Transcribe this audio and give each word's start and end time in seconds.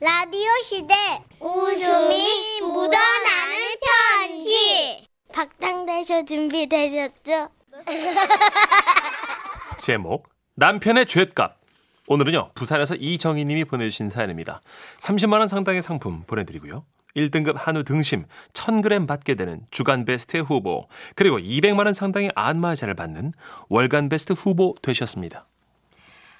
라디오 0.00 0.48
시대. 0.62 0.94
웃음이 1.40 2.60
묻어나는 2.60 3.56
편지. 3.82 5.04
박장대쇼 5.32 6.24
준비되셨죠? 6.24 7.48
제목 9.82 10.28
남편의 10.54 11.06
죗값. 11.06 11.58
오늘은요 12.06 12.52
부산에서 12.54 12.94
이정희 12.94 13.44
님이 13.44 13.64
보내주신 13.64 14.08
사연입니다. 14.08 14.60
30만 15.00 15.40
원 15.40 15.48
상당의 15.48 15.82
상품 15.82 16.22
보내드리고요. 16.28 16.84
1등급 17.16 17.54
한우 17.56 17.82
등심 17.82 18.26
1000g 18.52 19.08
받게 19.08 19.34
되는 19.34 19.62
주간 19.72 20.04
베스트 20.04 20.36
후보 20.36 20.86
그리고 21.16 21.38
200만 21.38 21.86
원 21.86 21.92
상당의 21.92 22.30
안마자를 22.36 22.94
받는 22.94 23.32
월간 23.68 24.08
베스트 24.08 24.34
후보 24.34 24.76
되셨습니다 24.80 25.46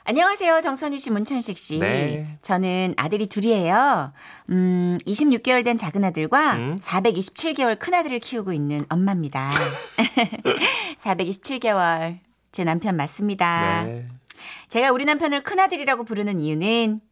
안녕하세요. 0.09 0.63
정선희 0.63 0.99
씨, 1.01 1.11
문천식 1.11 1.59
씨. 1.59 1.79
네. 1.81 2.39
저는 2.41 2.95
아들이 2.97 3.27
둘이에요. 3.27 4.15
음, 4.49 4.97
26개월 5.05 5.63
된 5.67 5.77
작은 5.77 6.03
아들과 6.03 6.55
음. 6.55 6.81
427개월 6.83 7.79
큰 7.79 7.93
아들을 7.93 8.19
키우고 8.19 8.55
있는 8.55 8.87
엄마입니다. 8.89 9.51
427개월. 10.99 12.21
제 12.53 12.65
남편 12.65 12.97
맞습니다. 12.97 13.85
네. 13.85 14.09
제가 14.71 14.93
우리 14.93 15.05
남편을 15.05 15.43
큰 15.43 15.61
아들이라고 15.61 16.05
부르는 16.05 16.41
이유는 16.41 17.03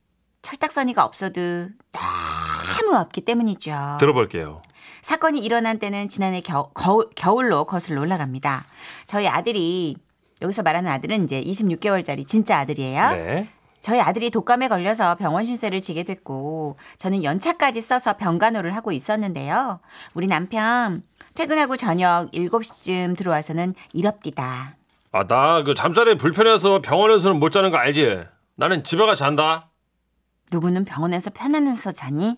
철딱서니가 0.41 1.05
없어도 1.05 1.41
너무 2.81 2.97
없기 2.97 3.21
때문이죠. 3.21 3.99
들어볼게요 4.01 4.57
사건이 5.03 5.41
일어난 5.41 5.79
때는 5.79 6.09
지난해 6.09 6.41
겨, 6.41 6.71
거, 6.73 7.11
겨울로 7.15 7.67
거슬러 7.67 8.01
올라갑니다. 8.01 8.65
저희 9.05 9.29
아들이 9.29 9.97
여기서 10.43 10.63
말하는 10.63 10.91
아들은 10.91 11.25
이제 11.25 11.41
26개월짜리 11.41 12.27
진짜 12.27 12.59
아들이에요. 12.59 13.11
네. 13.13 13.49
저희 13.81 14.01
아들이 14.01 14.31
독감에 14.31 14.69
걸려서 14.69 15.15
병원 15.15 15.45
신세를 15.45 15.81
지게 15.81 16.03
됐고 16.03 16.77
저는 16.99 17.23
연차까지 17.23 17.81
써서 17.81 18.17
병간호를 18.17 18.75
하고 18.75 18.91
있었는데요. 18.93 19.81
우리 20.15 20.27
남편 20.27 21.03
퇴근하고 21.35 21.77
저녁 21.77 22.31
7시쯤 22.33 23.17
들어와서는 23.17 23.75
이럽디다. 23.93 24.77
아 25.13 25.25
나 25.29 25.63
그 25.65 25.75
잠자리 25.75 26.19
불편해서 26.19 26.83
병원에서는 26.83 27.39
못 27.39 27.51
자는 27.51 27.71
거 27.71 27.77
알지 27.79 28.25
나는 28.57 28.85
집에 28.85 29.07
가 29.07 29.15
잔다 29.15 29.71
누구는 30.53 30.85
병원에서 30.85 31.31
편안해서 31.31 31.93
자니? 31.93 32.37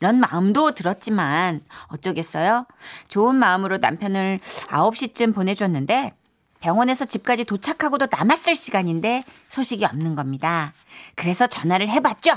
이런 0.00 0.20
마음도 0.20 0.72
들었지만 0.72 1.62
어쩌겠어요? 1.88 2.66
좋은 3.08 3.34
마음으로 3.36 3.78
남편을 3.78 4.38
9시쯤 4.68 5.34
보내줬는데 5.34 6.12
병원에서 6.60 7.04
집까지 7.04 7.44
도착하고도 7.44 8.08
남았을 8.10 8.56
시간인데 8.56 9.24
소식이 9.48 9.84
없는 9.84 10.14
겁니다. 10.14 10.74
그래서 11.14 11.46
전화를 11.46 11.88
해봤죠. 11.88 12.32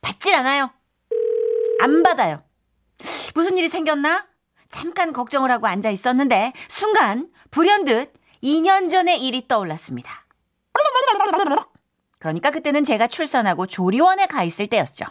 받질 0.00 0.34
않아요. 0.34 0.70
안 1.80 2.02
받아요. 2.02 2.42
무슨 3.34 3.58
일이 3.58 3.68
생겼나? 3.68 4.26
잠깐 4.68 5.12
걱정을 5.12 5.50
하고 5.50 5.66
앉아 5.66 5.90
있었는데 5.90 6.52
순간 6.68 7.28
불현듯 7.50 8.12
2년 8.42 8.88
전의 8.88 9.24
일이 9.24 9.46
떠올랐습니다. 9.46 10.26
그러니까 12.18 12.50
그때는 12.50 12.84
제가 12.84 13.06
출산하고 13.08 13.66
조리원에 13.66 14.26
가 14.26 14.44
있을 14.44 14.66
때였죠. 14.68 15.04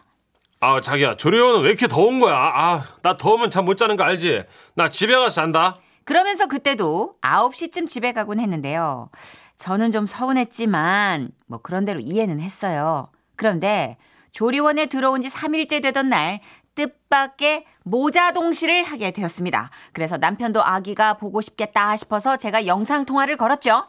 아 0.62 0.80
자기야 0.80 1.18
조리원은 1.18 1.62
왜 1.62 1.70
이렇게 1.70 1.88
더운 1.88 2.20
거야 2.20 2.36
아 2.36 2.84
나 3.02 3.18
더우면 3.18 3.50
잠 3.52 3.66
못 3.66 3.78
자는 3.78 3.98
거 3.98 4.04
알지 4.04 4.44
나 4.76 4.90
집에 4.90 5.14
가서 5.16 5.30
잔다 5.30 5.78
그러면서 6.06 6.48
그때도 6.48 7.16
9시쯤 7.22 7.88
집에 7.88 8.12
가곤 8.12 8.40
했는데요. 8.40 9.10
저는 9.58 9.92
좀 9.92 10.08
서운했지만 10.08 11.30
뭐 11.46 11.60
그런 11.62 11.86
대로 11.86 12.00
이해는 12.00 12.40
했어요. 12.40 13.10
그런데 13.36 13.98
조리원에 14.32 14.88
들어온 14.88 15.22
지 15.22 15.30
3일째 15.30 15.82
되던 15.84 16.10
날 16.10 16.40
뜻밖의 16.74 17.66
모자 17.84 18.32
동시를 18.34 18.84
하게 18.84 19.12
되었습니다. 19.12 19.70
그래서 19.94 20.18
남편도 20.18 20.64
아기가 20.64 21.14
보고 21.16 21.40
싶겠다 21.42 21.96
싶어서 21.98 22.36
제가 22.38 22.66
영상 22.66 23.06
통화를 23.06 23.38
걸었죠. 23.38 23.86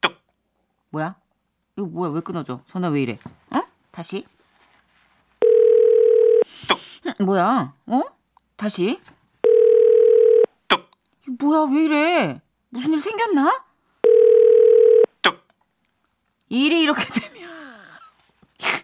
뚝. 0.00 0.14
뭐야? 0.90 1.14
이거 1.76 1.86
뭐야? 1.86 2.10
왜 2.10 2.20
끊어져? 2.20 2.60
전화 2.66 2.88
왜 2.88 3.02
이래? 3.02 3.18
어? 3.50 3.60
다시? 3.90 4.26
뚝. 6.68 6.78
음, 7.20 7.24
뭐야? 7.26 7.74
어? 7.86 8.02
다시? 8.56 9.00
뚝. 10.68 10.90
뭐야? 11.40 11.72
왜 11.74 11.84
이래? 11.84 12.40
무슨 12.68 12.92
일 12.92 12.98
생겼나? 13.00 13.64
뚝. 15.22 15.40
일이 16.50 16.82
이렇게 16.82 17.02
되면 17.06 17.50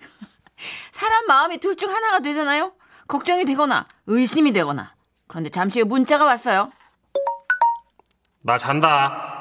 사람 0.93 1.27
마음이 1.27 1.59
둘 1.59 1.77
중 1.77 1.91
하나가 1.95 2.21
되잖아요. 2.21 2.73
걱정이 3.07 3.45
되거나 3.45 3.87
의심이 4.07 4.53
되거나. 4.53 4.95
그런데 5.27 5.51
잠시 5.51 5.81
후 5.81 5.87
문자가 5.87 6.25
왔어요. 6.25 6.73
나 8.41 8.57
잔다 8.57 9.38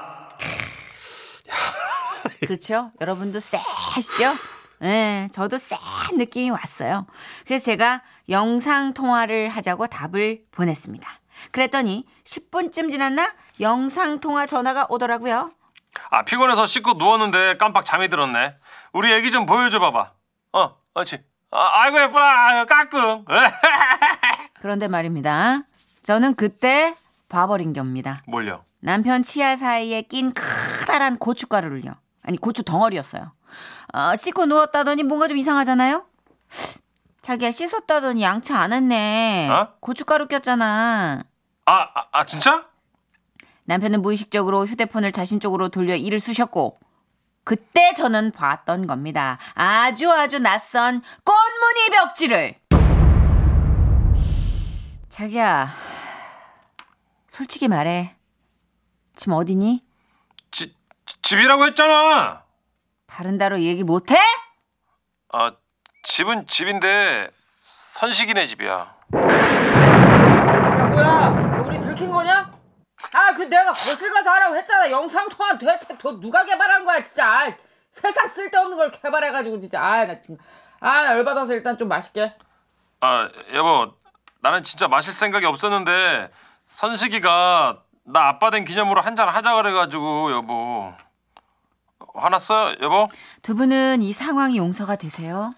그렇죠? 2.42 2.92
여러분도 3.02 3.40
쎄하시죠? 3.40 4.36
네, 4.80 5.28
저도 5.32 5.58
쎄 5.58 5.76
느낌이 6.14 6.50
왔어요. 6.52 7.08
그래서 7.46 7.66
제가 7.66 8.04
영상 8.30 8.94
통화를 8.94 9.50
하자고 9.50 9.88
답을 9.88 10.42
보냈습니다. 10.52 11.10
그랬더니 11.52 12.06
10분쯤 12.24 12.92
지났나 12.92 13.34
영상 13.60 14.20
통화 14.20 14.46
전화가 14.46 14.86
오더라고요. 14.90 15.52
아 16.12 16.24
피곤해서 16.24 16.68
씻고 16.68 16.94
누웠는데 16.94 17.58
깜빡 17.58 17.86
잠이 17.86 18.10
들었네 18.10 18.56
우리 18.94 19.12
애기 19.14 19.32
좀 19.32 19.46
보여줘 19.48 19.80
봐봐 19.80 20.12
어 20.54 20.76
그렇지 20.94 21.24
아, 21.50 21.70
아이고 21.82 22.00
예쁘라 22.02 22.48
아유, 22.50 22.66
까꿍 22.66 23.26
그런데 24.62 24.88
말입니다. 24.88 25.62
저는 26.04 26.36
그때 26.36 26.96
봐버린 27.30 27.74
겁니다. 27.74 28.20
뭘요 28.28 28.64
남편 28.80 29.24
치아 29.24 29.56
사이에 29.56 30.04
낀 30.04 30.34
커다란 30.34 31.18
고춧가루를요. 31.18 31.94
아니 32.28 32.38
고추 32.38 32.64
덩어리였어요. 32.64 33.32
어, 33.94 34.16
씻고 34.16 34.46
누웠다더니 34.48 35.04
뭔가 35.04 35.30
좀 35.30 35.38
이상하잖아요. 35.38 36.06
자기야 37.22 37.52
씻었다더니 37.52 38.22
양치 38.22 38.54
안 38.54 38.74
했네. 38.74 39.50
어? 39.50 39.70
고춧가루 39.80 40.28
꼈잖아. 40.28 41.24
아, 41.66 41.74
아, 41.74 42.08
아 42.12 42.26
진짜 42.26 42.68
남편은 43.66 44.02
무의식적으로 44.02 44.66
휴대폰을 44.66 45.14
자신 45.14 45.40
쪽으로 45.40 45.70
돌려 45.70 45.96
이를 45.96 46.20
쑤셨고 46.20 46.78
그때 47.46 47.94
저는 47.94 48.32
봤던 48.32 48.88
겁니다. 48.88 49.38
아주 49.54 50.12
아주 50.12 50.40
낯선 50.40 51.02
꽃무늬 51.24 51.90
벽지를. 51.94 52.56
자기야, 55.10 55.70
솔직히 57.30 57.70
말해. 57.70 58.16
지금 59.16 59.34
어디니? 59.34 59.87
지, 61.08 61.22
집이라고 61.22 61.66
했잖아 61.68 62.44
바른다로 63.08 63.60
얘기 63.62 63.84
못해? 63.84 64.16
아 65.34 65.54
집은 66.04 66.46
집인데 66.48 67.30
선식이네 67.62 68.48
집이야 68.48 68.96
뭐야? 70.94 71.64
우리 71.66 71.82
들킨 71.82 72.10
거냐? 72.12 72.52
아, 73.12 73.34
그 73.34 73.44
내가 73.44 73.72
거실 73.74 74.12
가서 74.12 74.30
하라고 74.32 74.56
했잖아. 74.56 74.90
영상 74.92 75.30
통화 75.30 75.58
도대체 75.58 75.98
도 75.98 76.20
누가 76.20 76.44
개발한 76.44 76.84
거야, 76.86 77.02
진짜. 77.04 77.28
아, 77.28 77.56
세상 77.92 78.28
쓸데없는 78.28 78.76
걸 78.78 78.92
개발해가지고 78.92 79.60
진짜. 79.60 79.82
아, 79.82 80.06
나 80.06 80.20
지금 80.20 80.38
아, 80.80 81.04
나 81.04 81.14
열받아서 81.18 81.54
일단 81.54 81.78
좀 81.78 81.88
마실게. 81.88 82.34
아 83.02 83.30
여보 83.54 83.94
나는 84.42 84.64
진짜 84.64 84.88
마실 84.88 85.14
생각이 85.14 85.46
없었는데 85.46 86.32
선식이가 86.66 87.80
나 88.08 88.28
아빠 88.30 88.50
된 88.52 88.64
기념으로 88.66 89.02
한 89.02 89.16
잔 89.16 89.28
하자 89.30 89.56
그래가지고 89.56 90.32
여보 90.32 90.94
화났어 92.14 92.76
여보? 92.82 93.08
두 93.42 93.56
분은 93.56 94.02
이 94.02 94.14
상황이 94.14 94.58
용서가 94.58 94.96
되세요? 94.96 95.52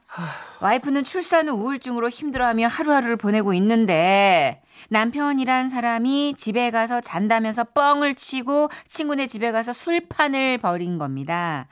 와이프는 0.61 1.03
출산 1.03 1.47
후 1.49 1.55
우울증으로 1.55 2.09
힘들어하며 2.09 2.67
하루하루를 2.67 3.15
보내고 3.17 3.53
있는데 3.53 4.61
남편이란 4.89 5.69
사람이 5.69 6.35
집에 6.37 6.71
가서 6.71 7.01
잔다면서 7.01 7.65
뻥을 7.73 8.15
치고 8.15 8.69
친구네 8.87 9.27
집에 9.27 9.51
가서 9.51 9.73
술판을 9.73 10.57
벌인 10.57 10.97
겁니다. 10.97 11.67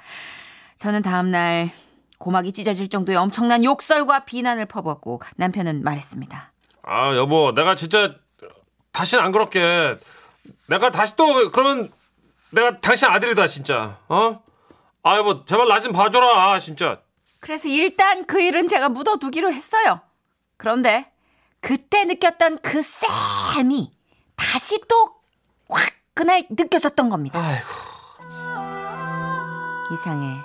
저는 0.78 1.02
다음날 1.02 1.72
고막이 2.20 2.52
찢어질 2.52 2.90
정도의 2.90 3.18
엄청난 3.18 3.64
욕설과 3.64 4.26
비난을 4.26 4.66
퍼붓고 4.68 5.22
남편은 5.38 5.84
말했습니다. 5.84 6.52
아 6.84 7.16
여보 7.16 7.54
내가 7.54 7.76
진짜 7.76 8.16
다시는 8.92 9.24
안 9.24 9.32
그럴게 9.32 9.98
내가 10.68 10.92
다시 10.92 11.16
또 11.16 11.50
그러면 11.52 11.92
내가 12.52 12.80
당신 12.80 13.08
아들이다 13.08 13.48
진짜 13.48 13.98
어? 14.08 14.42
아 15.04 15.18
여보 15.18 15.46
제발 15.46 15.68
나 15.68 15.80
좀 15.82 15.94
봐줘라 15.94 16.52
아, 16.54 16.60
진짜 16.60 17.00
그래서 17.40 17.68
일단 17.70 18.26
그 18.26 18.42
일은 18.42 18.68
제가 18.68 18.90
묻어두기로 18.90 19.52
했어요. 19.54 20.02
그런데 20.58 21.12
그때 21.62 22.04
느꼈던 22.06 22.60
그 22.62 22.82
쌤이 22.82 23.92
다시 24.36 24.82
또 24.88 25.18
확 25.70 25.92
그날 26.14 26.46
느껴졌던 26.50 27.10
겁니다. 27.10 27.40
아이고 27.40 27.68
이상해. 29.92 30.40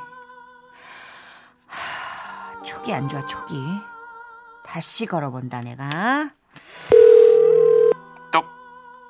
하, 1.67 2.59
촉이 2.63 2.93
안 2.95 3.09
좋아, 3.09 3.25
촉이. 3.27 3.81
다시 4.65 5.07
걸어본다, 5.07 5.63
내가. 5.63 6.31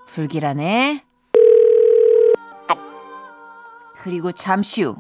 똑. 0.02 0.06
불길하네. 0.06 1.04
똑. 2.69 2.78
그리고 4.00 4.32
잠시 4.32 4.82
후 4.82 4.96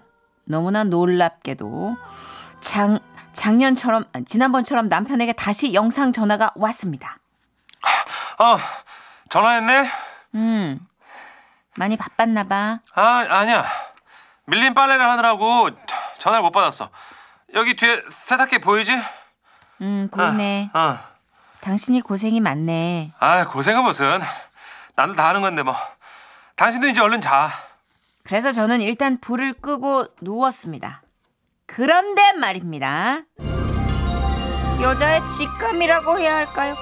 너무나 0.46 0.84
놀랍게도 0.84 1.96
장 2.60 2.98
작년처럼 3.32 4.04
지난번처럼 4.26 4.88
남편에게 4.88 5.32
다시 5.32 5.74
영상 5.74 6.12
전화가 6.12 6.50
왔습니다. 6.54 7.18
어, 8.38 8.58
전화했네? 9.30 9.90
음. 10.34 10.80
많이 11.76 11.96
바빴나 11.96 12.44
봐. 12.44 12.80
아, 12.94 13.26
아니야. 13.28 13.64
밀린 14.46 14.74
빨래를 14.74 15.08
하느라고 15.08 15.70
전화를 16.18 16.42
못 16.42 16.50
받았어. 16.50 16.90
여기 17.54 17.76
뒤에 17.76 18.02
세탁기 18.08 18.58
보이지? 18.58 18.92
음, 19.80 20.08
보이네. 20.12 20.70
어. 20.74 20.98
당신이 21.60 22.02
고생이 22.02 22.40
많네. 22.40 23.12
아, 23.18 23.46
고생은 23.48 23.84
무슨. 23.84 24.20
나도 24.96 25.14
다 25.14 25.28
하는 25.28 25.42
건데 25.42 25.62
뭐. 25.62 25.74
당신도 26.56 26.88
이제 26.88 27.00
얼른 27.00 27.20
자. 27.20 27.50
그래서 28.24 28.52
저는 28.52 28.80
일단 28.80 29.18
불을 29.20 29.54
끄고 29.54 30.06
누웠습니다. 30.20 31.02
그런데 31.66 32.32
말입니다. 32.34 33.20
여자의 34.82 35.20
직감이라고 35.28 36.18
해야 36.18 36.36
할까요? 36.36 36.74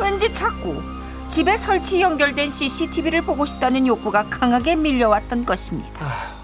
왠지 0.00 0.32
자꾸 0.32 0.82
집에 1.28 1.56
설치 1.56 2.00
연결된 2.00 2.48
CCTV를 2.48 3.22
보고 3.22 3.44
싶다는 3.44 3.86
욕구가 3.86 4.24
강하게 4.30 4.76
밀려왔던 4.76 5.44
것입니다. 5.44 6.37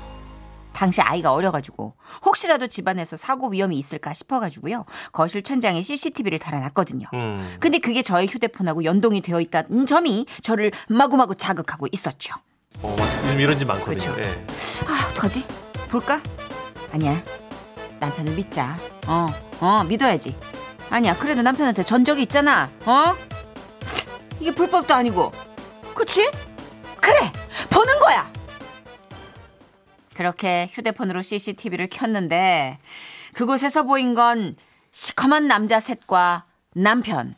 당시 0.74 1.00
아이가 1.00 1.32
어려가지고 1.32 1.94
혹시라도 2.24 2.66
집안에서 2.66 3.16
사고 3.16 3.48
위험이 3.48 3.78
있을까 3.78 4.12
싶어가지고요. 4.12 4.84
거실 5.12 5.42
천장에 5.42 5.80
CCTV를 5.82 6.38
달아놨거든요. 6.38 7.06
음. 7.14 7.56
근데 7.60 7.78
그게 7.78 8.02
저의 8.02 8.26
휴대폰하고 8.26 8.84
연동이 8.84 9.20
되어 9.20 9.40
있다는 9.40 9.86
점이 9.86 10.26
저를 10.42 10.72
마구마구 10.88 11.36
자극하고 11.36 11.86
있었죠. 11.92 12.34
어, 12.82 12.94
맞아. 12.98 13.18
요즘 13.26 13.40
이런 13.40 13.58
집 13.58 13.66
많거든요. 13.66 14.14
그렇죠. 14.14 14.20
예. 14.20 14.44
아, 14.86 15.08
어떡하지? 15.10 15.46
볼까? 15.88 16.20
아니야. 16.92 17.22
남편을 18.00 18.34
믿자. 18.34 18.76
어, 19.06 19.28
어, 19.60 19.84
믿어야지. 19.84 20.36
아니야. 20.90 21.16
그래도 21.16 21.40
남편한테 21.42 21.82
전 21.82 22.04
적이 22.04 22.22
있잖아. 22.22 22.70
어? 22.84 23.14
이게 24.40 24.52
불법도 24.54 24.92
아니고. 24.92 25.32
그치? 25.94 26.30
그래! 27.00 27.32
보는 27.70 27.98
거야! 28.00 28.30
그렇게 30.14 30.68
휴대폰으로 30.70 31.22
CCTV를 31.22 31.88
켰는데, 31.88 32.78
그곳에서 33.34 33.82
보인 33.82 34.14
건 34.14 34.56
시커먼 34.90 35.48
남자 35.48 35.80
셋과 35.80 36.44
남편. 36.74 37.34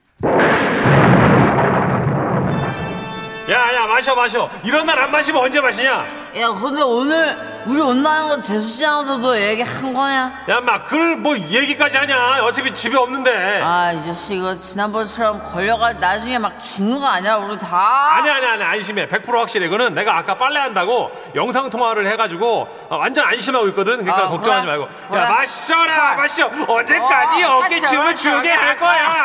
야, 3.49 3.73
야, 3.73 3.87
마셔, 3.87 4.13
마셔. 4.17 4.51
이런 4.65 4.85
날 4.87 4.99
안 4.99 5.13
마시면 5.13 5.41
언제 5.41 5.61
마시냐? 5.61 6.05
야 6.37 6.49
근데 6.53 6.83
오늘 6.83 7.63
우리 7.67 7.81
온다는 7.81 8.27
거 8.29 8.41
재수 8.41 8.67
씨한테도 8.67 9.41
얘기한 9.41 9.95
거냐? 9.95 10.45
야, 10.49 10.61
막, 10.61 10.85
그걸 10.85 11.17
뭐 11.17 11.39
얘기까지 11.39 11.97
하냐? 11.97 12.43
어차피 12.45 12.75
집에 12.75 12.97
없는데. 12.97 13.63
아이 13.63 14.05
자식 14.05 14.39
이거 14.39 14.53
지난번처럼 14.53 15.45
걸려가 15.45 15.93
나중에 15.93 16.39
막 16.39 16.59
죽는 16.61 16.99
거 16.99 17.07
아니야 17.07 17.37
우리 17.37 17.57
다? 17.57 18.17
아니, 18.17 18.29
아니, 18.29 18.45
아니, 18.47 18.63
안심해. 18.65 19.07
100% 19.07 19.33
확실해. 19.39 19.67
이거는 19.67 19.95
내가 19.95 20.17
아까 20.19 20.37
빨래 20.37 20.59
한다고 20.59 21.13
영상 21.37 21.71
통화를 21.71 22.05
해가지고 22.09 22.63
어, 22.91 22.97
완전 22.97 23.29
안심하고 23.29 23.69
있거든. 23.69 24.05
그러니까 24.05 24.27
아, 24.27 24.29
걱정하지 24.29 24.67
그래? 24.67 24.77
말고. 24.77 24.93
그래? 25.09 25.21
야, 25.23 25.31
마셔라, 25.31 26.17
마셔. 26.17 26.47
언제까지 26.67 27.45
어, 27.45 27.57
어깨 27.59 27.77
그치, 27.77 27.87
춤을 27.87 28.07
그치, 28.09 28.23
추게. 28.25 28.51
할 28.51 28.77
거야? 28.77 29.07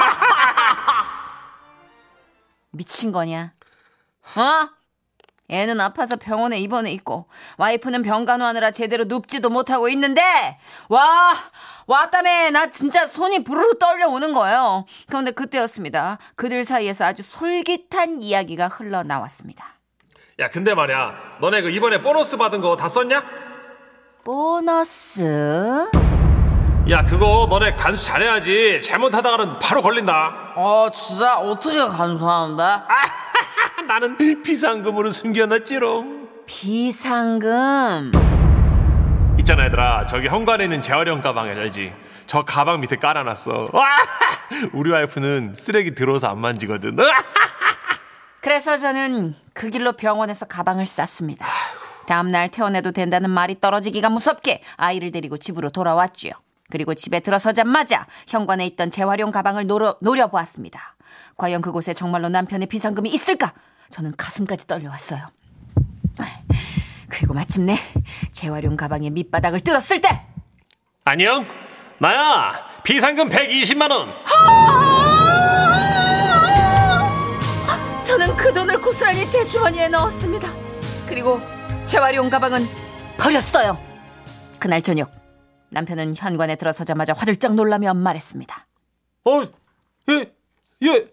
미친 2.72 3.12
거냐? 3.12 3.52
어? 4.36 4.70
애는 5.50 5.82
아파서 5.82 6.16
병원에 6.16 6.58
입원해 6.60 6.92
있고 6.94 7.28
와이프는 7.58 8.04
병 8.04 8.24
간호하느라 8.24 8.72
제대로 8.72 9.04
눕지도 9.04 9.50
못하고 9.50 9.90
있는데 9.90 10.58
와 10.88 11.34
왔다며 11.88 12.52
나 12.52 12.68
진짜 12.70 13.06
손이 13.06 13.44
부르르 13.44 13.78
떨려오는 13.78 14.32
거예요. 14.32 14.86
그런데 15.10 15.32
그때였습니다. 15.32 16.20
그들 16.36 16.64
사이에서 16.64 17.04
아주 17.04 17.22
솔깃한 17.22 18.22
이야기가 18.22 18.70
흘러나왔습니다. 18.70 19.66
야, 20.40 20.50
근데 20.50 20.74
말이야. 20.74 21.14
너네 21.42 21.62
그 21.64 21.70
이번에 21.70 22.02
보너스 22.02 22.38
받은 22.38 22.62
거 22.62 22.78
다 22.78 22.88
썼냐? 22.88 23.22
보너스? 24.24 25.90
야, 26.90 27.04
그거 27.04 27.48
너네 27.50 27.76
간수 27.76 28.06
잘해야지. 28.06 28.82
잘못하다가는 28.84 29.60
바로 29.60 29.82
걸린다. 29.82 30.54
어 30.56 30.90
진짜 30.94 31.38
어떻게 31.38 31.78
간수하는데? 31.78 32.64
나는 33.88 34.18
비상금으로 34.44 35.12
숨겨놨지롱. 35.12 36.30
비상금. 36.46 38.12
있잖아 39.40 39.66
얘들아 39.66 40.08
저기 40.08 40.28
현관에 40.28 40.66
있는 40.66 40.82
재활용 40.82 41.22
가방 41.22 41.48
알지? 41.48 41.94
저 42.28 42.44
가방 42.44 42.80
밑에 42.82 42.98
깔아놨어 42.98 43.70
와! 43.74 43.88
우리 44.74 44.92
와이프는 44.92 45.54
쓰레기 45.56 45.96
들어서 45.96 46.28
안 46.28 46.40
만지거든 46.40 46.98
그래서 48.42 48.78
저는 48.78 49.36
그 49.54 49.70
길로 49.70 49.94
병원에서 49.94 50.46
가방을 50.46 50.86
쌌습니다. 50.86 51.48
다음날 52.08 52.50
퇴원해도 52.50 52.92
된다는 52.92 53.30
말이 53.30 53.56
떨어지기가 53.56 54.10
무섭게 54.10 54.62
아이를 54.78 55.12
데리고 55.12 55.38
집으로 55.38 55.70
돌아왔지요. 55.70 56.34
그리고 56.70 56.94
집에 56.94 57.20
들어서자마자 57.20 58.08
현관에 58.28 58.66
있던 58.68 58.92
재활용 58.92 59.32
가방을 59.32 59.68
노려, 59.68 59.96
노려보았습니다. 60.02 60.96
과연 61.38 61.62
그곳에 61.62 61.94
정말로 61.94 62.30
남편의 62.30 62.68
비상금이 62.68 63.10
있을까? 63.10 63.54
저는 63.92 64.14
가슴까지 64.18 64.66
떨려왔어요. 64.68 65.28
그리고 67.10 67.34
마침내 67.34 67.78
재활용 68.32 68.78
가방의 68.78 69.10
밑바닥을 69.12 69.60
뜯었을 69.60 70.02
때 70.02 70.26
안녕 71.04 71.46
나야 72.00 72.82
비상금 72.84 73.30
120만 73.30 73.92
원 73.92 74.10
저는 78.04 78.36
그 78.36 78.52
돈을 78.54 78.80
고스란히 78.82 79.30
제 79.30 79.44
주머니에 79.44 79.90
넣었습니다. 79.90 80.48
그리고 81.08 81.40
재활용 81.86 82.30
가방은 82.30 82.66
버렸어요. 83.18 83.78
그날 84.58 84.82
저녁 84.82 85.12
남편은 85.70 86.16
현관에 86.16 86.56
들어서자마자 86.56 87.14
화들짝 87.14 87.56
놀라며 87.56 87.94
말했습니다. 87.94 88.68
어? 89.26 89.42
얘, 90.10 90.32
얘 90.84 91.08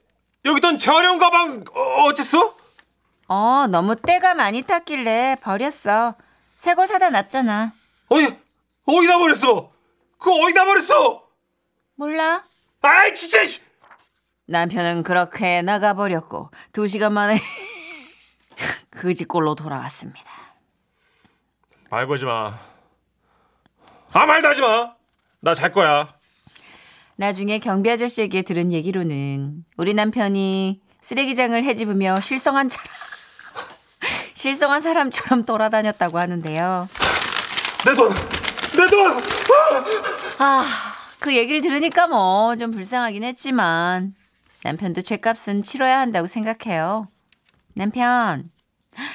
여기 0.44 0.56
있던 0.58 0.78
재활용 0.78 1.18
가방 1.18 1.64
어, 1.74 2.04
어쨌어? 2.04 2.57
어, 3.28 3.66
너무 3.68 3.96
때가 3.96 4.34
많이 4.34 4.62
탔길래 4.62 5.36
버렸어. 5.42 6.14
새 6.56 6.74
거 6.74 6.86
사다 6.86 7.10
놨잖아. 7.10 7.72
어디 8.08 8.24
어디다 8.86 9.18
버렸어? 9.18 9.70
그거 10.18 10.32
어디다 10.44 10.64
버렸어? 10.64 11.22
몰라? 11.96 12.42
아이 12.80 13.14
진짜 13.14 13.44
씨. 13.44 13.60
남편은 14.46 15.02
그렇게 15.02 15.60
나가버렸고 15.62 16.50
두 16.72 16.88
시간 16.88 17.12
만에 17.12 17.38
그 18.90 19.12
집골로 19.12 19.54
돌아왔습니다. 19.54 20.30
말 21.90 22.06
걸지 22.06 22.24
마 22.24 22.58
아 24.12 24.24
말도 24.26 24.48
하지 24.48 24.60
마 24.62 24.96
나 25.40 25.54
잘 25.54 25.70
거야 25.70 26.08
나중에 27.16 27.58
경비 27.58 27.90
아저씨에게 27.90 28.42
들은 28.42 28.72
얘기로는 28.72 29.64
우리 29.76 29.92
남편이 29.94 30.80
쓰레기장을 31.02 31.62
헤집으며 31.62 32.20
실성한 32.20 32.68
차 32.70 32.82
실성한 34.42 34.80
사람처럼 34.82 35.44
돌아다녔다고 35.44 36.16
하는데요. 36.16 36.88
내 37.84 37.94
돈! 37.94 38.14
내 38.76 38.86
돈! 38.86 39.18
아, 40.38 40.64
그 41.18 41.34
얘기를 41.36 41.60
들으니까 41.60 42.06
뭐 42.06 42.54
좀 42.56 42.70
불쌍하긴 42.70 43.24
했지만 43.24 44.14
남편도 44.62 45.02
죄값은 45.02 45.62
치러야 45.64 45.98
한다고 45.98 46.28
생각해요. 46.28 47.08
남편, 47.74 48.52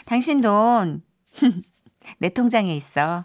당신 0.05 0.41
돈 0.41 1.01
내 2.19 2.27
통장에 2.27 2.75
있어. 2.75 3.23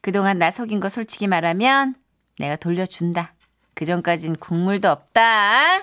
그동안 0.00 0.38
나 0.38 0.50
속인 0.50 0.80
거 0.80 0.88
솔직히 0.88 1.26
말하면 1.26 1.96
내가 2.38 2.56
돌려준다. 2.56 3.34
그 3.74 3.84
전까진 3.84 4.36
국물도 4.36 4.88
없다. 4.88 5.82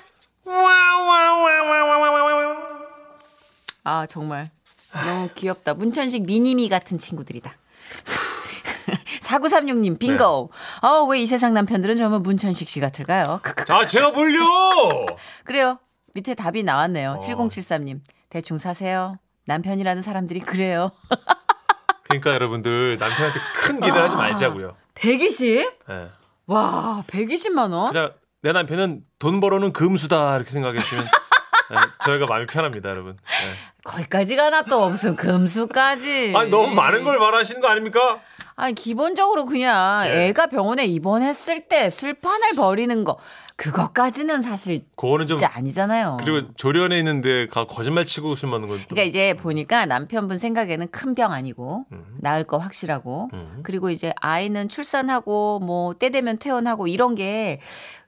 아, 3.84 4.06
정말. 4.08 4.50
너무 4.94 5.30
귀엽다. 5.36 5.74
문천식 5.74 6.24
미니미 6.26 6.70
같은 6.70 6.98
친구들이다. 6.98 7.54
4936님, 9.22 10.00
빙고. 10.00 10.52
어, 10.82 11.04
왜 11.10 11.20
이 11.22 11.28
세상 11.28 11.54
남편들은 11.54 11.98
정말 11.98 12.20
문천식 12.22 12.70
씨 12.70 12.80
같을까요? 12.80 13.42
아 13.70 13.86
제가 13.88 14.12
뭘요? 14.12 14.46
그래요. 15.44 15.80
밑에 16.14 16.34
답이 16.36 16.64
나왔네요. 16.64 17.18
어. 17.18 17.20
7073님. 17.20 18.00
대충 18.30 18.58
사세요. 18.58 19.18
남편이라는 19.46 20.02
사람들이 20.02 20.40
그래요. 20.42 20.92
그러니까 22.04 22.34
여러분들 22.34 22.98
남편한테 22.98 23.40
큰 23.56 23.80
기대하지 23.82 24.16
말자고요. 24.16 24.76
120? 24.96 25.60
예. 25.90 26.10
와, 26.46 27.04
120만 27.08 27.72
원? 27.74 27.92
그냥 27.92 28.14
내 28.42 28.52
남편은 28.54 29.04
돈 29.20 29.40
벌어는 29.42 29.74
금수다 29.74 30.36
이렇게 30.38 30.50
생각해 30.52 30.80
주시면 30.80 31.06
예, 31.72 31.76
저희가 32.04 32.26
마음이 32.28 32.46
편합니다, 32.48 32.90
여러분. 32.90 33.14
예. 33.14 33.78
거기까지 33.84 34.36
가 34.36 34.50
나 34.50 34.62
또 34.64 34.90
무슨 34.90 35.16
금수까지. 35.16 36.34
아니 36.36 36.50
너무 36.50 36.74
많은 36.74 37.04
걸 37.04 37.18
말하시는 37.20 37.62
거 37.62 37.68
아닙니까? 37.68 38.20
아니 38.56 38.74
기본적으로 38.74 39.46
그냥 39.46 40.04
네. 40.04 40.28
애가 40.30 40.48
병원에 40.48 40.86
입원했을 40.86 41.62
때 41.68 41.90
술판을 41.90 42.56
벌이는 42.58 43.04
거 43.04 43.18
그것까지는 43.58 44.42
사실 44.44 44.86
그거는 44.96 45.26
좀 45.28 45.38
진짜 45.38 45.52
아니잖아요. 45.56 46.18
그리고 46.20 46.54
조련에 46.56 46.98
있는데 47.00 47.48
가 47.48 47.66
거짓말 47.66 48.06
치고 48.06 48.36
술 48.36 48.50
먹는 48.50 48.68
건 48.70 48.78
또. 48.78 48.86
그러니까 48.88 49.04
이제 49.10 49.34
보니까 49.34 49.86
남편분 49.88 50.38
생각에는 50.38 50.88
큰 50.92 51.16
병 51.16 51.34
아니고 51.34 51.86
음. 51.92 52.18
나을 52.22 52.44
거 52.44 52.58
확실하고 52.58 53.30
음. 53.34 53.60
그리고 53.64 53.90
이제 53.90 54.14
아이는 54.22 54.70
출산하고 54.70 55.60
뭐 55.60 55.94
때 55.96 56.12
되면 56.12 56.38
퇴원하고 56.38 56.88
이런 56.88 57.16
게 57.16 57.60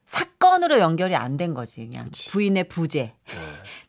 사건으로 0.06 0.80
연결이 0.80 1.16
안 1.16 1.38
된 1.38 1.54
거지 1.56 1.88
그냥 1.88 2.06
그치. 2.06 2.30
부인의 2.30 2.66
부재 2.66 3.14
네. 3.28 3.38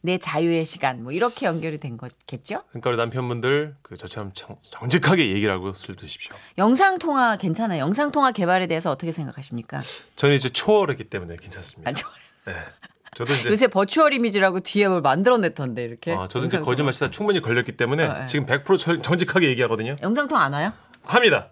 내 0.02 0.16
자유의 0.18 0.64
시간 0.64 1.02
뭐 1.02 1.12
이렇게 1.12 1.44
연결이 1.46 1.78
된 1.78 1.96
거겠죠? 1.98 2.62
그러니까 2.70 2.90
우리 2.90 2.96
남편분들 2.96 3.76
그 3.82 3.96
저처럼 3.96 4.32
정, 4.34 4.56
정직하게 4.62 5.30
얘기를 5.32 5.52
하고 5.52 5.72
술 5.74 5.94
드십시오. 5.96 6.34
영상 6.58 6.98
통화 6.98 7.36
괜찮아요. 7.36 7.80
영상 7.82 8.10
통화 8.10 8.32
개발에 8.32 8.66
대해서 8.66 8.90
어떻게 8.90 9.12
생각하십니까? 9.12 9.80
저는 10.16 10.36
이제 10.36 10.48
초월했기 10.48 11.04
때문에 11.10 11.36
괜찮습니다. 11.36 11.90
아, 11.90 11.92
저- 11.92 12.08
네. 12.46 12.54
저도 13.16 13.34
이제 13.34 13.50
요새 13.50 13.66
버추얼 13.66 14.14
이미지라고 14.14 14.60
뒤에 14.60 14.88
뭘 14.88 15.00
만들어냈던데 15.02 15.82
이렇게. 15.84 16.12
아, 16.14 16.28
저도 16.28 16.46
이제 16.46 16.60
거짓말 16.60 16.92
치다 16.94 17.10
충분히 17.10 17.40
걸렸기 17.42 17.72
때문에 17.76 18.06
어, 18.06 18.20
예. 18.22 18.26
지금 18.26 18.46
100% 18.46 18.78
절- 18.78 19.02
정직하게 19.02 19.48
얘기하거든요. 19.48 19.96
영상 20.02 20.28
통화 20.28 20.44
안 20.44 20.52
와요? 20.54 20.72
합니다. 21.02 21.48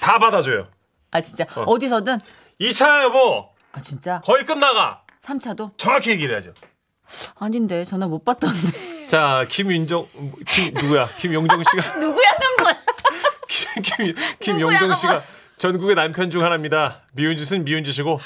다 0.00 0.18
받아줘요. 0.18 0.66
아 1.12 1.20
진짜 1.20 1.44
어. 1.54 1.62
어. 1.62 1.78
디서든 1.78 2.18
2차 2.60 3.02
여보 3.04 3.50
아 3.72 3.80
진짜 3.80 4.20
거의 4.24 4.44
끝나가. 4.46 5.02
3차도 5.22 5.76
정확히 5.76 6.10
얘기를 6.12 6.34
해야죠. 6.34 6.54
아닌데 7.36 7.84
전화 7.84 8.06
못 8.06 8.24
받던데 8.24 8.90
자, 9.08 9.44
김윤정, 9.48 10.06
김, 10.46 10.72
누구야? 10.72 11.08
김용정 11.18 11.60
씨가. 11.64 11.98
누구야는 11.98 12.46
뭐야? 12.60 12.76
김, 13.50 13.82
김, 13.82 14.14
김용정 14.38 14.94
씨가 14.94 15.20
전국의 15.58 15.96
남편 15.96 16.30
중 16.30 16.44
하나입니다. 16.44 17.02
미운 17.12 17.36
짓은 17.36 17.64
미운 17.64 17.82
짓이고, 17.82 18.20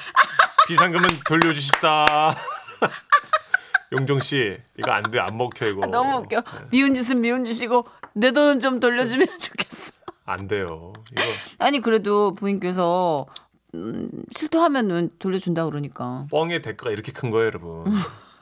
비상금은 0.68 1.08
돌려주십사. 1.26 2.34
용정 3.96 4.20
씨, 4.20 4.58
이거 4.78 4.90
안 4.92 5.02
돼, 5.04 5.18
안 5.20 5.38
먹혀, 5.38 5.68
이거. 5.68 5.86
너무 5.86 6.18
웃겨. 6.18 6.42
미운 6.70 6.92
짓은 6.94 7.22
미운 7.22 7.44
짓이고 7.44 7.86
내 8.12 8.32
돈은 8.32 8.60
좀 8.60 8.78
돌려주면 8.78 9.26
좋겠어. 9.38 9.92
안 10.26 10.48
돼요. 10.48 10.92
이거. 11.12 11.22
아니 11.58 11.80
그래도 11.80 12.34
부인께서 12.34 13.26
음, 13.74 14.10
실토하면은 14.30 15.10
돌려준다 15.18 15.64
그러니까 15.64 16.26
뻥의 16.30 16.62
대가가 16.62 16.90
이렇게 16.90 17.12
큰 17.12 17.30
거예요, 17.30 17.46
여러분. 17.46 17.84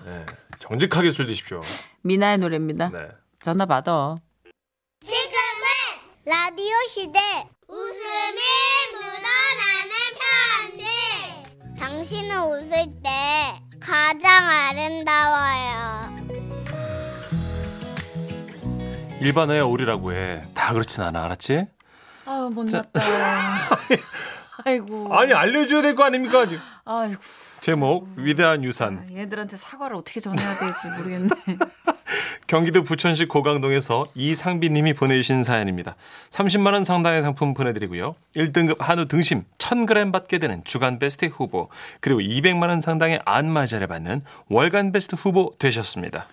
네. 0.04 0.26
정직하게 0.58 1.10
술 1.12 1.26
드십시오. 1.26 1.60
미나의 2.02 2.38
노래입니다. 2.38 2.90
네. 2.90 3.08
전화 3.40 3.66
받아. 3.66 4.16
지금은 5.04 5.26
라디오 6.24 6.74
시대 6.88 7.18
웃음이 7.68 8.40
묻어나는 8.92 9.90
편지 10.78 11.78
당신은 11.78 12.42
웃을 12.42 12.70
때 13.02 13.60
가장 13.80 14.48
아름다워요 14.48 16.12
일반어의 19.20 19.60
오리라고 19.60 20.12
해. 20.12 20.42
다 20.54 20.72
그렇진 20.72 21.02
않아, 21.02 21.24
알았지? 21.24 21.66
아유 22.24 22.50
못났다. 22.52 23.00
아이고. 24.64 25.14
아니, 25.16 25.32
알려줘야 25.32 25.82
될 25.82 25.94
거 25.94 26.04
아닙니까? 26.04 26.44
아이고. 26.84 27.20
제목, 27.62 28.08
위대한 28.16 28.64
유산. 28.64 29.08
얘들한테 29.16 29.56
사과를 29.56 29.94
어떻게 29.94 30.18
전해야 30.18 30.52
될지 30.58 30.88
모르겠네. 30.98 31.30
경기도 32.48 32.82
부천시 32.82 33.26
고강동에서 33.26 34.06
이상빈님이 34.16 34.94
보내주신 34.94 35.44
사연입니다. 35.44 35.94
30만 36.30 36.72
원 36.72 36.82
상당의 36.82 37.22
상품 37.22 37.54
보내드리고요. 37.54 38.16
1등급 38.34 38.80
한우 38.80 39.06
등심 39.06 39.44
1,000g 39.58 40.10
받게 40.10 40.38
되는 40.38 40.64
주간 40.64 40.98
베스트 40.98 41.26
후보 41.26 41.68
그리고 42.00 42.18
200만 42.18 42.68
원 42.68 42.80
상당의 42.80 43.22
안마자를 43.24 43.86
받는 43.86 44.24
월간 44.48 44.90
베스트 44.90 45.14
후보 45.14 45.54
되셨습니다. 45.60 46.26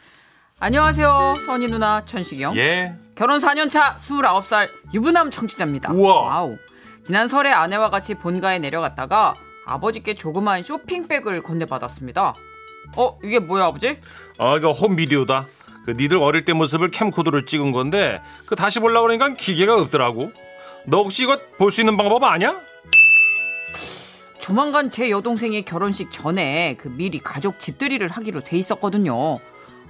안녕하세요. 0.60 1.36
선희 1.46 1.68
누나 1.68 2.04
천식 2.06 2.32
형. 2.32 2.58
예. 2.58 2.96
결혼 3.14 3.40
4년 3.40 3.70
차 3.70 3.96
29살 3.98 4.68
유부남 4.96 5.30
청취자입니다. 5.30 5.94
우와. 5.94 6.22
와우. 6.22 6.58
지난 7.04 7.28
설에 7.28 7.52
아내와 7.52 7.92
같이 7.92 8.16
본가에 8.16 8.58
내려갔다가 8.58 9.36
아버지께 9.74 10.16
조그마한 10.16 10.64
쇼핑백을 10.64 11.44
건네받았습니다. 11.44 12.34
어, 12.98 13.20
이게 13.24 13.38
뭐야, 13.40 13.66
아버지? 13.66 13.98
아 14.40 14.58
이거 14.58 14.72
홈비디오다. 14.72 15.48
그 15.86 15.92
니들 15.92 16.18
어릴 16.18 16.44
때 16.44 16.54
모습을 16.54 16.90
캠코더로 16.92 17.46
찍은 17.46 17.72
건데 17.72 18.20
그 18.48 18.56
다시 18.56 18.80
보려고 18.80 19.08
그러니까 19.08 19.34
기계가 19.34 19.76
없더라고. 19.80 20.32
너 20.86 21.04
혹시 21.04 21.24
이거 21.24 21.38
볼 21.58 21.72
수 21.72 21.82
있는 21.82 21.98
방법 21.98 22.24
아냐? 22.24 22.60
조만간 24.40 24.90
제 24.90 25.12
여동생이 25.12 25.62
결혼식 25.62 26.10
전에 26.10 26.76
그 26.80 26.88
미리 26.90 27.20
가족 27.20 27.60
집들이를 27.60 28.08
하기로 28.08 28.42
돼 28.42 28.58
있었거든요. 28.58 29.38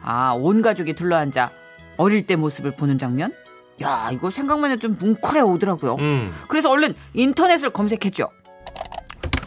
아, 0.01 0.33
온 0.37 0.61
가족이 0.61 0.93
둘러앉아 0.93 1.51
어릴 1.95 2.25
때 2.25 2.35
모습을 2.35 2.71
보는 2.71 2.97
장면? 2.97 3.33
야, 3.81 4.09
이거 4.11 4.29
생각만 4.29 4.71
해도 4.71 4.81
좀 4.81 4.97
뭉클해 4.99 5.39
오더라고요. 5.41 5.95
음. 5.99 6.33
그래서 6.49 6.69
얼른 6.69 6.93
인터넷을 7.13 7.69
검색했죠. 7.69 8.27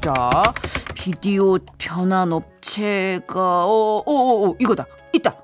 자, 0.02 0.12
비디오 0.94 1.58
변환 1.78 2.32
업체가 2.32 3.64
어, 3.66 4.02
어, 4.04 4.12
어, 4.12 4.48
어, 4.50 4.56
이거다. 4.58 4.84
있다. 5.12 5.36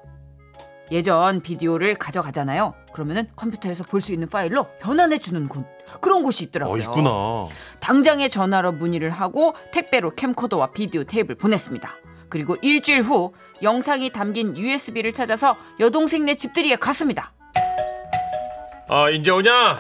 예전 0.91 1.41
비디오를 1.43 1.95
가져가잖아요. 1.97 2.75
그러면은 2.93 3.29
컴퓨터에서 3.37 3.85
볼 3.85 4.01
수 4.01 4.13
있는 4.13 4.27
파일로 4.29 4.65
변환해 4.81 5.19
주는 5.19 5.47
곳. 5.49 5.65
그런 6.01 6.23
곳이 6.23 6.45
어 6.45 6.47
있더라고요. 6.49 6.83
있구나. 6.83 7.45
당장에 7.81 8.29
전화로 8.29 8.73
문의를 8.73 9.11
하고 9.11 9.55
택배로 9.73 10.15
캠코더와 10.15 10.73
비디오 10.73 11.05
테이프를 11.05 11.37
보냈습니다. 11.37 11.89
그리고 12.29 12.57
일주일 12.63 13.03
후 13.03 13.33
영상이 13.63 14.11
담긴 14.11 14.57
USB를 14.57 15.13
찾아서 15.13 15.55
여동생네 15.79 16.35
집들이에 16.35 16.77
갔습니다. 16.77 17.33
아 18.89 19.11
이제 19.11 19.31
오냐? 19.31 19.79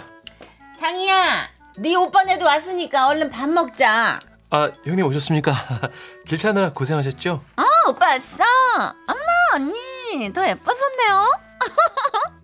상이야, 0.74 1.48
네 1.78 1.94
오빠네도 1.96 2.44
왔으니까 2.44 3.08
얼른 3.08 3.30
밥 3.30 3.48
먹자. 3.48 4.18
아 4.50 4.70
형님 4.84 5.04
오셨습니까? 5.06 5.52
길 6.26 6.38
찾느라 6.38 6.72
고생하셨죠? 6.72 7.42
어, 7.56 7.90
오빠 7.90 8.08
왔어. 8.10 8.42
엄마, 8.76 9.22
언니, 9.54 10.32
더 10.32 10.48
예뻐졌네요. 10.48 11.32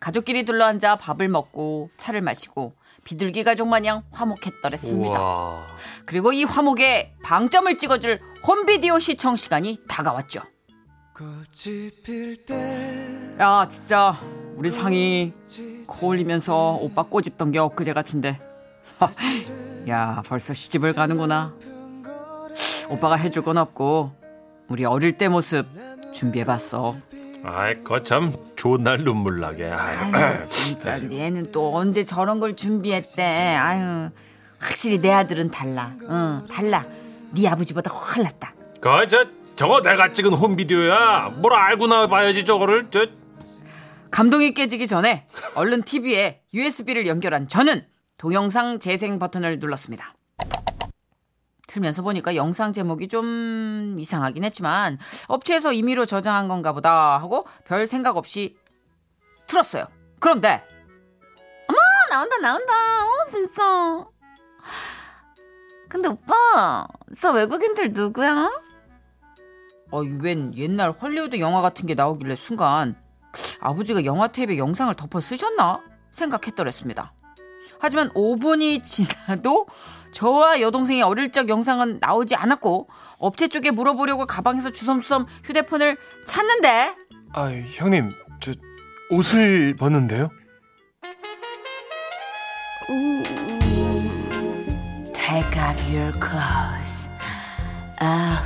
가족끼리 0.00 0.44
둘러앉아 0.44 0.96
밥을 0.96 1.28
먹고 1.28 1.90
차를 1.96 2.20
마시고 2.20 2.74
비둘기 3.04 3.44
가족 3.44 3.68
마냥 3.68 4.02
화목했더랬습니다. 4.12 5.18
우와. 5.18 5.66
그리고 6.04 6.32
이 6.32 6.44
화목에 6.44 7.14
방점을 7.24 7.78
찍어줄 7.78 8.20
홈비디오 8.46 8.98
시청 8.98 9.36
시간이 9.36 9.80
다가왔죠. 9.88 10.40
야, 13.40 13.66
진짜 13.68 14.14
우리 14.56 14.70
상이 14.70 15.32
거울리면서 15.88 16.74
오빠 16.74 17.02
꼬집던 17.04 17.50
게 17.52 17.58
엊그제 17.58 17.94
같은데. 17.94 18.38
하, 19.90 20.16
야, 20.18 20.22
벌써 20.26 20.52
시집을 20.52 20.92
가는구나. 20.92 21.54
오빠가 22.88 23.16
해줄 23.16 23.42
건 23.42 23.58
없고 23.58 24.12
우리 24.68 24.84
어릴 24.84 25.16
때 25.18 25.28
모습 25.28 25.66
준비해봤어. 26.12 26.96
아이 27.44 27.82
거참 27.84 28.34
좋은 28.56 28.82
날 28.82 29.04
눈물 29.04 29.40
나게. 29.40 29.66
아유, 29.66 30.44
진짜 30.44 31.00
얘는 31.10 31.52
또 31.52 31.76
언제 31.76 32.04
저런 32.04 32.40
걸 32.40 32.56
준비했대. 32.56 33.56
아유, 33.56 34.10
확실히 34.58 35.00
내 35.00 35.12
아들은 35.12 35.50
달라. 35.50 35.92
응, 36.02 36.46
달라. 36.50 36.84
네 37.32 37.46
아버지보다 37.48 37.90
훨 37.90 38.24
낫다. 38.24 38.54
그저 38.80 39.26
저거 39.54 39.80
내가 39.82 40.12
찍은 40.12 40.32
홈비디오야. 40.32 41.34
뭘 41.38 41.52
알고 41.54 41.86
나봐야지 41.86 42.44
저거를 42.44 42.88
저. 42.90 43.06
감동이 44.10 44.52
깨지기 44.54 44.86
전에 44.86 45.26
얼른 45.54 45.82
TV에 45.82 46.40
USB를 46.54 47.06
연결한 47.06 47.46
저는 47.46 47.84
동영상 48.18 48.80
재생 48.80 49.18
버튼을 49.18 49.60
눌렀습니다. 49.60 50.14
틀면서 51.68 52.02
보니까 52.02 52.34
영상 52.34 52.72
제목이 52.72 53.08
좀 53.08 53.94
이상하긴 53.98 54.42
했지만 54.42 54.98
업체에서 55.28 55.72
임의로 55.72 56.04
저장한 56.04 56.48
건가 56.48 56.72
보다 56.72 57.18
하고 57.18 57.46
별 57.64 57.86
생각 57.86 58.16
없이 58.16 58.56
틀었어요. 59.46 59.86
그런데 60.18 60.66
어머 61.68 61.78
나온다 62.10 62.38
나온다 62.38 62.72
어 62.74 63.30
진짜 63.30 64.06
근데 65.88 66.08
오빠 66.08 66.88
저 67.16 67.32
외국인들 67.32 67.92
누구야? 67.92 68.50
어웬 69.90 70.54
옛날 70.56 70.90
헐리우드 70.90 71.38
영화 71.38 71.62
같은 71.62 71.86
게 71.86 71.94
나오길래 71.94 72.34
순간 72.34 73.00
아버지가 73.60 74.04
영화 74.04 74.28
테이프에 74.28 74.58
영상을 74.58 74.92
덮어 74.94 75.20
쓰셨나 75.20 75.82
생각했더랬습니다. 76.10 77.12
하지만 77.80 78.08
5분이 78.10 78.82
지나도 78.84 79.66
저와 80.12 80.60
여동생의 80.60 81.02
어릴 81.02 81.30
적 81.32 81.48
영상은 81.48 81.98
나오지 82.00 82.34
않았고 82.34 82.88
업체 83.18 83.48
쪽에 83.48 83.70
물어보려고 83.70 84.26
가방에서 84.26 84.70
주섬주섬 84.70 85.26
휴대폰을 85.44 85.96
찾는데 86.24 86.94
아, 87.34 87.50
형님, 87.74 88.10
저 88.40 88.52
옷을 89.10 89.76
벗는데요? 89.76 90.30
Take 95.12 95.60
off 95.60 95.94
your 95.94 96.12
clothes. 96.18 97.08
아, 98.00 98.42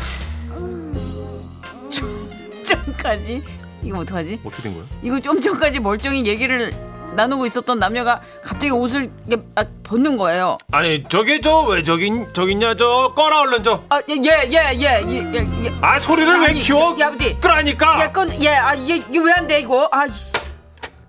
좀 1.88 2.30
전까지 2.66 3.42
이거 3.84 3.98
어떡하지? 4.00 4.40
어떻게 4.44 4.62
된 4.64 4.74
거예요? 4.74 4.86
이거 5.02 5.20
좀 5.20 5.40
전까지 5.40 5.78
멀쩡히 5.80 6.26
얘기를 6.26 6.72
나누고 7.14 7.47
있었던 7.47 7.78
남녀가 7.78 8.21
갑자기 8.42 8.71
옷을 8.71 9.11
이렇게 9.26 9.47
아, 9.54 9.64
벗는 9.83 10.16
거예요. 10.16 10.59
아니, 10.73 11.04
저게 11.09 11.40
저 11.40 11.62
왜 11.66 11.85
저기 11.85 12.11
저기 12.33 12.52
있냐? 12.52 12.75
저 12.76 13.12
꺼라 13.14 13.40
얼른 13.40 13.62
저. 13.64 13.83
아, 13.88 14.00
예, 14.09 14.14
예, 14.14 14.50
예, 14.50 14.81
예, 14.81 15.02
예, 15.07 15.64
예. 15.64 15.75
아, 15.81 15.99
소리를 15.99 16.40
왜 16.40 16.47
아니, 16.49 16.61
키워? 16.61 16.97
야, 17.00 17.07
아버지. 17.09 17.38
끄라니까. 17.40 18.00
야, 18.00 18.12
건, 18.12 18.28
예, 18.42 18.49
아, 18.49 18.75
이게, 18.75 18.97
이게 18.97 19.19
왜 19.19 19.33
안 19.33 19.47
돼, 19.47 19.61
이거? 19.61 19.88
아, 19.92 20.07
이씨. 20.07 20.33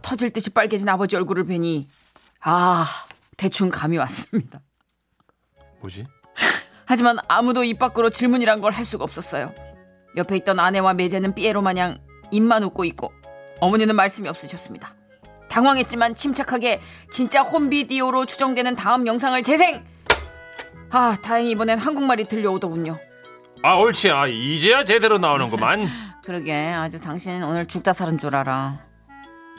터질 0.01 0.29
듯이 0.31 0.49
빨개진 0.49 0.87
아버지 0.89 1.15
얼굴을 1.15 1.45
뵈니, 1.45 1.87
아, 2.41 2.85
대충 3.37 3.69
감이 3.69 3.97
왔습니다. 3.97 4.59
뭐지? 5.81 6.05
하지만 6.85 7.17
아무도 7.27 7.63
입 7.63 7.79
밖으로 7.79 8.09
질문이란 8.09 8.59
걸 8.61 8.73
할 8.73 8.85
수가 8.85 9.03
없었어요. 9.03 9.53
옆에 10.17 10.35
있던 10.37 10.59
아내와 10.59 10.93
매제는 10.93 11.33
삐에로 11.35 11.61
마냥 11.61 11.97
입만 12.31 12.63
웃고 12.63 12.83
있고, 12.85 13.11
어머니는 13.61 13.95
말씀이 13.95 14.27
없으셨습니다. 14.27 14.93
당황했지만 15.49 16.15
침착하게 16.15 16.81
진짜 17.11 17.41
홈비디오로 17.41 18.25
추정되는 18.25 18.75
다음 18.75 19.05
영상을 19.07 19.41
재생! 19.43 19.83
아, 20.91 21.15
다행히 21.23 21.51
이번엔 21.51 21.79
한국말이 21.79 22.25
들려오더군요. 22.25 22.97
아, 23.63 23.75
옳지. 23.75 24.11
아, 24.11 24.27
이제야 24.27 24.83
제대로 24.85 25.17
나오는구만. 25.17 25.87
그러게, 26.23 26.53
아주 26.73 26.99
당신 26.99 27.41
오늘 27.43 27.67
죽다 27.67 27.93
살은 27.93 28.17
줄 28.17 28.35
알아. 28.35 28.79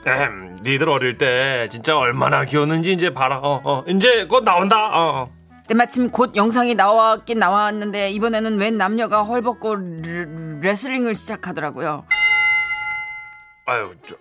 엠, 0.07 0.57
니들 0.63 0.89
어릴 0.91 1.17
때 1.17 1.67
진짜 1.71 1.97
얼마나 1.97 2.45
귀여웠는지 2.45 2.93
이제 2.93 3.13
봐라. 3.15 3.39
어, 3.39 3.61
어. 3.65 3.85
이제 3.89 4.27
곧 4.27 4.45
나온다. 4.45 4.89
어. 4.89 5.23
어. 5.23 5.33
때마침 5.67 6.11
곧 6.11 6.37
영상이 6.37 6.75
나왔긴 6.75 7.39
나왔는데 7.39 8.11
이번에는 8.11 8.61
웬 8.61 8.77
남녀가 8.77 9.23
헐벗고 9.23 9.77
레- 9.77 10.61
레슬링을 10.61 11.15
시작하더라고요. 11.15 12.05
아유, 13.65 13.95
저, 14.07 14.15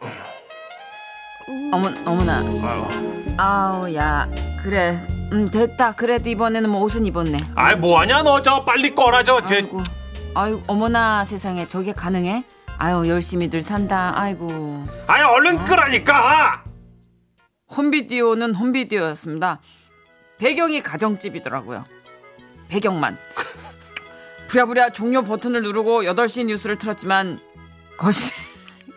어머 1.71 1.89
어머나. 2.05 2.41
아우 3.38 3.93
야 3.95 4.29
그래 4.63 4.97
음 5.31 5.50
됐다 5.50 5.93
그래도 5.93 6.29
이번에는 6.29 6.69
뭐 6.69 6.81
옷은 6.83 7.05
입었네. 7.05 7.39
아이 7.55 7.75
뭐하냐 7.75 8.23
너 8.23 8.41
저 8.41 8.63
빨리 8.63 8.93
꺼라 8.93 9.23
저. 9.23 9.45
제, 9.45 9.55
아이고 9.57 9.81
아유 10.35 10.62
어머나 10.67 11.25
세상에 11.25 11.67
저게 11.67 11.93
가능해? 11.93 12.43
아유 12.77 13.07
열심히들 13.07 13.62
산다. 13.62 14.13
아이고 14.15 14.83
아이 15.07 15.21
얼른 15.23 15.65
끄라니까. 15.65 16.63
홈비디오는 17.75 18.53
홈비디오였습니다. 18.53 19.59
배경이 20.38 20.81
가정집이더라고요. 20.81 21.83
배경만. 22.67 23.17
부랴부랴 24.47 24.91
종료 24.91 25.23
버튼을 25.23 25.63
누르고 25.63 26.03
8시 26.03 26.45
뉴스를 26.45 26.77
틀었지만 26.77 27.39
거실, 27.97 28.35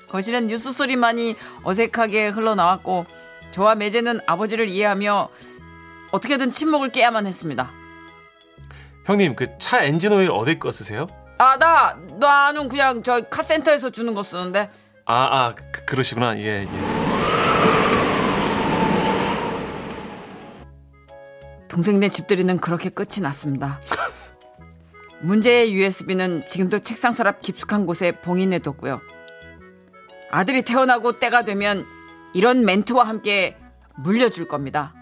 거실엔 0.08 0.46
뉴스 0.46 0.72
소리만이 0.72 1.36
어색하게 1.62 2.28
흘러나왔고 2.28 3.06
저와 3.50 3.75
매제는 3.75 4.20
아버지를 4.26 4.68
이해하며 4.68 5.28
어떻게든 6.12 6.50
침묵을 6.50 6.90
깨야만 6.92 7.26
했습니다. 7.26 7.72
형님 9.07 9.35
그 9.37 9.46
차 9.59 9.83
엔진 9.85 10.12
오일 10.12 10.31
어디 10.31 10.59
거 10.59 10.70
쓰세요? 10.72 11.07
아, 11.38 11.57
나, 11.59 11.96
나는 12.18 12.68
그냥 12.68 13.02
저 13.02 13.20
카센터에서 13.20 13.90
주는 13.90 14.14
거 14.14 14.22
쓰는데 14.22 14.70
아, 15.04 15.14
아 15.14 15.54
그, 15.54 15.85
그러시구나. 15.85 16.37
예, 16.38 16.62
예. 16.64 16.68
동생네 21.68 22.09
집들이는 22.09 22.59
그렇게 22.59 22.88
끝이 22.88 23.20
났습니다. 23.20 23.81
문제의 25.20 25.72
USB는 25.74 26.44
지금도 26.46 26.78
책상 26.81 27.12
서랍 27.12 27.42
깊숙한 27.42 27.87
곳에 27.87 28.12
봉인해 28.12 28.61
뒀고요. 28.61 29.00
아들이 30.30 30.62
태어나고 30.62 31.18
때가 31.18 31.42
되면 31.42 31.86
이런 32.34 32.64
멘트와 32.64 33.04
함께 33.04 33.56
물려줄 33.96 34.48
겁니다. 34.48 34.94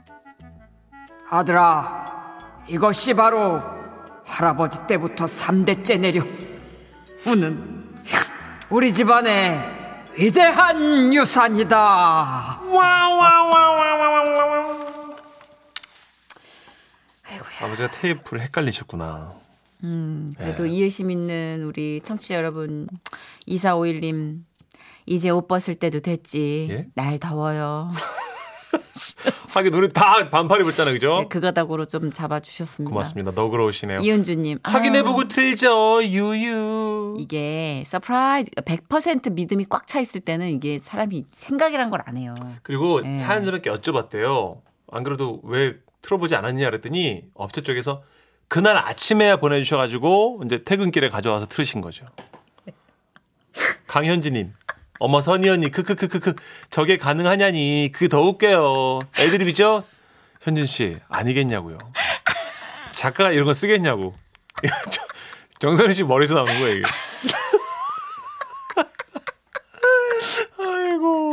아들아, 1.28 2.38
이것이 2.68 3.14
바로 3.14 3.60
할아버지 4.24 4.78
때부터 4.86 5.26
3대째 5.26 6.00
내려오는 6.00 7.84
우리 8.70 8.92
집안의 8.92 9.84
위대한 10.18 11.12
유산이다. 11.12 12.60
아버지가 17.60 17.90
테이프를 17.92 18.42
헷갈리셨구나. 18.44 19.34
그래도 20.38 20.66
이해심 20.66 21.10
있는 21.10 21.64
우리 21.64 22.00
청취자 22.02 22.36
여러분 22.36 22.86
2451님 23.48 24.44
이제 25.06 25.30
옷 25.30 25.46
벗을 25.48 25.74
때도 25.74 26.00
됐지 26.00 26.68
예? 26.70 26.86
날 26.94 27.18
더워요 27.18 27.90
하긴 29.54 29.72
우리 29.74 29.92
다 29.92 30.28
반팔 30.30 30.60
입었잖아, 30.62 30.92
그죠? 30.92 31.18
네, 31.20 31.28
그 31.28 31.42
가닥으로 31.42 31.84
좀 31.86 32.12
잡아주셨습니다 32.12 32.90
고맙습니다. 32.90 33.30
너그러우시네요. 33.32 33.98
이은주님 34.00 34.58
확인해보고 34.64 35.28
틀죠, 35.28 36.02
유유. 36.02 37.16
이게 37.18 37.84
서프라이즈 37.86 38.50
100% 38.52 39.32
믿음이 39.32 39.66
꽉 39.68 39.86
차 39.86 40.00
있을 40.00 40.20
때는 40.20 40.48
이게 40.50 40.78
사람이 40.80 41.24
생각이란 41.32 41.90
걸 41.90 42.02
안 42.06 42.16
해요 42.16 42.34
그리고 42.62 43.00
네. 43.00 43.16
사연자분께 43.16 43.70
여쭤봤대요. 43.70 44.60
안 44.90 45.02
그래도 45.04 45.40
왜 45.44 45.76
틀어보지 46.02 46.34
않았냐 46.34 46.64
그랬더니 46.70 47.22
업체 47.34 47.60
쪽에서 47.62 48.02
그날 48.48 48.76
아침에 48.76 49.38
보내주셔가지고 49.40 50.42
이제 50.46 50.62
퇴근길에 50.64 51.08
가져와서 51.10 51.46
틀으신 51.46 51.80
거죠. 51.80 52.06
강현지님. 53.86 54.52
어머 55.00 55.20
선희 55.20 55.48
언니 55.48 55.70
크크크크크 55.70 56.34
저게 56.70 56.96
가능하냐니 56.98 57.90
그게 57.92 58.08
더 58.08 58.20
웃겨요. 58.22 59.00
애드립이죠? 59.18 59.84
현진 60.40 60.66
씨 60.66 60.98
아니겠냐고요. 61.08 61.78
작가가 62.94 63.32
이런 63.32 63.46
거 63.46 63.54
쓰겠냐고. 63.54 64.14
정선희 65.58 65.94
씨 65.94 66.04
머리에서 66.04 66.34
나오는 66.34 66.52
거예요 66.60 66.74
이게. 66.76 66.86
아이고. 70.58 71.32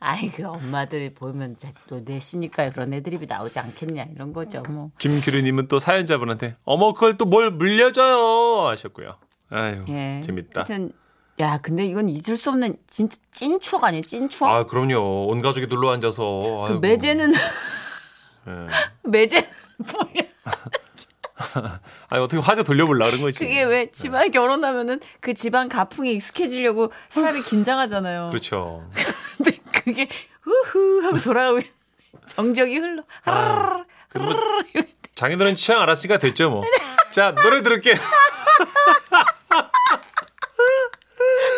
아이 0.00 0.30
그 0.30 0.44
엄마들이 0.46 1.14
보면 1.14 1.56
또 1.88 2.00
내시니까 2.04 2.64
이런 2.64 2.92
애드립이 2.92 3.26
나오지 3.26 3.58
않겠냐 3.60 4.06
이런 4.14 4.32
거죠 4.32 4.62
뭐 4.68 4.90
김규리님은 4.98 5.68
또 5.68 5.78
사연자분한테 5.78 6.56
어머 6.64 6.92
그걸 6.92 7.16
또 7.16 7.24
뭘 7.26 7.50
물려줘요 7.50 8.66
하셨고요. 8.68 9.16
아유 9.50 9.84
예. 9.88 10.22
재밌다. 10.24 10.60
하여튼 10.62 10.90
야 11.40 11.58
근데 11.62 11.86
이건 11.86 12.08
잊을 12.08 12.36
수 12.36 12.50
없는 12.50 12.76
진짜 12.88 13.16
찐 13.30 13.58
추억 13.60 13.84
아니에요 13.84 14.02
찐 14.02 14.28
추억 14.28 14.50
아 14.50 14.64
그럼요. 14.64 15.26
온 15.28 15.40
가족이 15.42 15.66
눌러 15.68 15.90
앉아서. 15.92 16.66
그. 16.68 16.72
매제는 16.74 17.32
예. 18.48 18.66
매제는 19.04 19.48
뭐야 19.92 20.28
아니 22.08 22.22
어떻게 22.22 22.40
화제 22.40 22.62
돌려볼라 22.62 23.06
그런 23.06 23.22
거지. 23.22 23.38
그게 23.38 23.62
왜 23.64 23.90
집안 23.90 24.30
결혼하면은 24.30 25.00
그 25.20 25.34
집안 25.34 25.68
가풍에 25.68 26.10
익숙해지려고 26.12 26.92
사람이 27.08 27.42
긴장하잖아요. 27.42 28.28
그렇죠. 28.30 28.88
근데 29.38 29.58
그게 29.72 30.08
후후 30.42 31.02
하고 31.04 31.20
돌아가고 31.20 31.58
있는데 31.58 31.72
정적이 32.26 32.76
흘러. 32.78 33.02
아, 33.24 33.84
그리고 34.10 34.34
자기들은 35.14 35.56
취향 35.56 35.80
알았으니까 35.82 36.18
됐죠 36.18 36.50
뭐. 36.50 36.62
자 37.12 37.32
노래 37.34 37.62
들을게. 37.62 37.94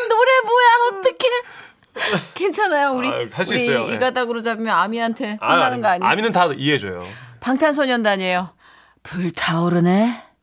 노래 0.09 0.41
뭐야 0.45 0.69
어떡해. 0.99 1.31
괜찮아요 2.35 2.93
우리 2.93 3.09
아유, 3.09 3.29
할수 3.33 3.53
우리 3.55 3.63
있어요. 3.63 3.89
예. 3.91 3.95
이 3.95 3.99
가닥으로 3.99 4.41
잡으면 4.41 4.75
아미한테 4.75 5.39
아, 5.41 5.53
혼나는 5.55 5.81
거 5.81 5.89
아니에요? 5.89 6.11
아미는 6.11 6.33
다 6.33 6.49
이해해줘요. 6.57 7.05
방탄소년단이에요. 7.41 8.51
불타오르네. 9.03 10.23